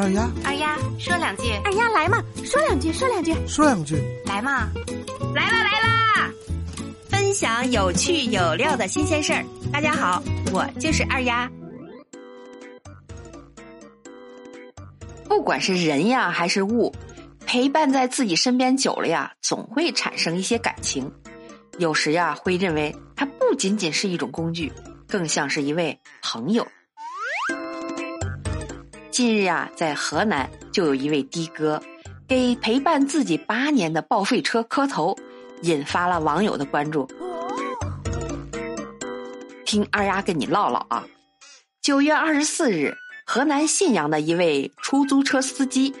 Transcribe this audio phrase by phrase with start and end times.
[0.00, 4.70] 二丫，二丫说两句，二丫来嘛，说两句，说两句，说两句，来嘛，
[5.34, 6.30] 来啦来啦！
[7.10, 9.44] 分享有趣有料的新鲜事儿。
[9.70, 10.22] 大家好，
[10.54, 11.46] 我就是二丫。
[15.28, 16.90] 不管是人呀还是物，
[17.44, 21.12] 陪伴在自己身边久了呀，总会产生一些感情。
[21.76, 24.72] 有时呀，会认为它不仅仅是一种工具，
[25.06, 26.66] 更像是一位朋友。
[29.10, 31.82] 近日啊，在河南就有一位的哥，
[32.28, 35.16] 给陪伴自己八年的报废车磕头，
[35.62, 37.08] 引发了网友的关注。
[39.64, 41.04] 听二丫跟你唠唠啊，
[41.82, 42.96] 九月二十四日，
[43.26, 45.92] 河南信阳的一位出租车司机，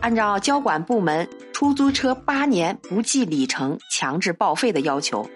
[0.00, 5.28] 按照交管部门出租车八年不计里程强制报废的要求，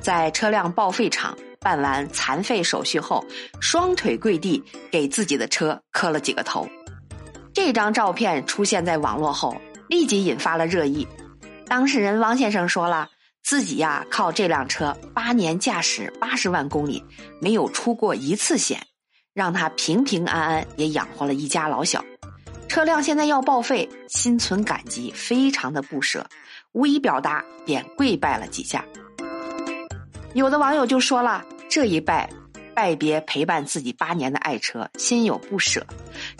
[0.00, 3.26] 在车辆报废厂办完残废手续后，
[3.60, 6.64] 双腿跪地给自己的车磕了几个头。
[7.52, 11.04] 这张照片出现在网络后，立即引发了热议。
[11.66, 13.08] 当事人汪先生说了，
[13.42, 17.02] 自己呀靠这辆车八年驾驶八十万公里，
[17.40, 18.80] 没有出过一次险，
[19.34, 22.04] 让他平平安安也养活了一家老小。
[22.68, 26.24] 车辆现在要报废，心存感激，非常的不舍，
[26.70, 28.84] 无以表达，便跪拜了几下。
[30.34, 32.28] 有的网友就说了，这一拜。
[32.74, 35.80] 拜别陪伴自己八年的爱车，心有不舍；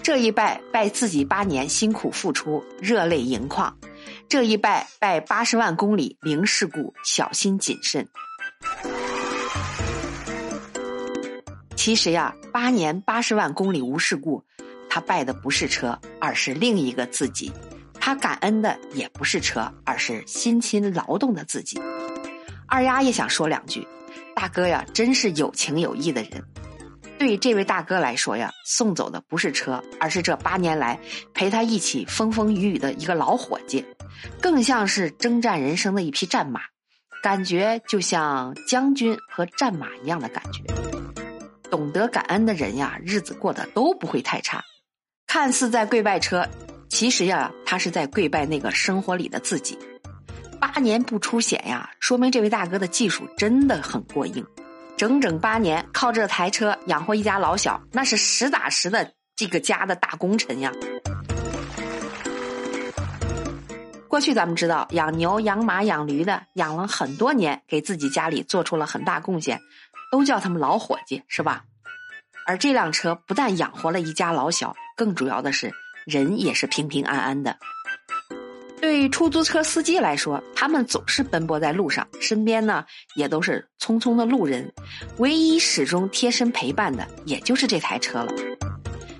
[0.02, 3.72] 这一拜拜自己八年辛苦付出，热泪盈眶；
[4.28, 8.06] 这一拜拜八十万公里零事故，小心谨慎。
[11.74, 14.44] 其实呀，八年八十万公里无事故，
[14.90, 17.50] 他拜的不是车，而是另一个自己；
[17.98, 21.80] 他感恩的也不是车，而是辛勤劳动的自己。
[22.68, 23.86] 二丫也想说两句。
[24.34, 26.42] 大哥呀，真是有情有义的人。
[27.18, 30.98] 对这位大哥来说呀，送走的不是车，而是这八年来
[31.32, 33.82] 陪他一起风风雨雨的一个老伙计，
[34.40, 36.60] 更像是征战人生的一匹战马，
[37.22, 40.62] 感觉就像将军和战马一样的感觉。
[41.70, 44.62] 懂得感恩的人呀，日子过得都不会太差。
[45.26, 46.46] 看似在跪拜车，
[46.90, 49.78] 其实呀，他是在跪拜那个生活里的自己。
[50.60, 54.44] 八年不出险呀，说明这位大哥的技术真的很过硬。
[54.96, 60.72] 整整八年靠这台车养活一家老小，那是实打实的这个家的大功臣呀。
[64.08, 69.60] 过去咱们知道养牛、养马、养驴的，养了很多年，给自己家里做出了很大贡献，
[70.10, 71.64] 都叫他们老伙计，是吧？
[72.46, 75.70] 而这辆车不但养活了一家老小，更主要的是
[76.06, 77.58] 人也是平平安安的。
[78.86, 82.84] 对出租车司机来说，他们总是奔波在路上，身边呢
[83.16, 84.72] 也都是匆匆的路人，
[85.18, 88.32] 唯一始终贴身陪伴的，也就是这台车了。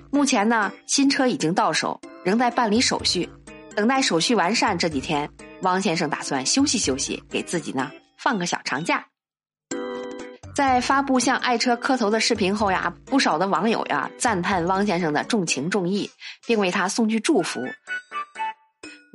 [0.09, 3.27] 目前呢，新车已经到手，仍在办理手续，
[3.75, 4.77] 等待手续完善。
[4.77, 5.29] 这几天，
[5.63, 9.05] 汪先生打算休息休息，给自己呢放个小长假。
[10.55, 16.09] 在发布向爱车磕头的视频后呀，不少的网友呀赞叹汪先生的重情重义，
[16.47, 17.59] 并为他送去祝福。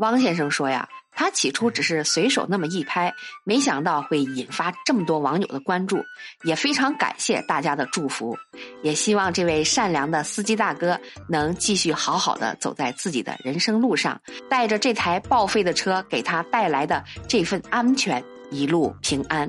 [0.03, 3.15] 汪先生说呀，他起初只是随手那么一拍，
[3.45, 6.03] 没想到会引发这么多网友的关注，
[6.43, 8.37] 也非常感谢大家的祝福，
[8.83, 10.99] 也希望这位善良的司机大哥
[11.29, 14.21] 能继续好好的走在自己的人生路上，
[14.51, 18.21] 带着这台报废的车给他带来的这份安全，
[18.51, 19.49] 一路平安。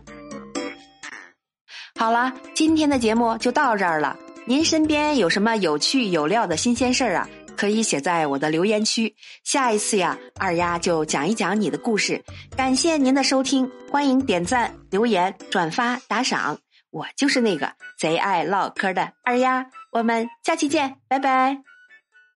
[2.00, 4.16] 好了，今天的节目就到这儿了，
[4.46, 7.28] 您身边有什么有趣有料的新鲜事儿啊？
[7.63, 9.16] 可以写在我的留言区，
[9.46, 12.22] 下一次呀，二丫就讲一讲你的故事。
[12.57, 16.59] 感谢您的收听，欢迎点赞、留言、转发、打赏。
[16.91, 21.72] 我就是那个贼爱唠嗑的二丫，我们下期见，拜拜。